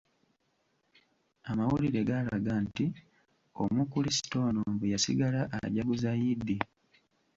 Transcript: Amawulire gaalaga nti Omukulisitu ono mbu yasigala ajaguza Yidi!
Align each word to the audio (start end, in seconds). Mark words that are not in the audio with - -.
Amawulire 1.49 2.01
gaalaga 2.09 2.53
nti 2.65 2.85
Omukulisitu 3.61 4.35
ono 4.47 4.61
mbu 4.73 4.85
yasigala 4.93 5.41
ajaguza 5.65 6.11
Yidi! 6.21 6.57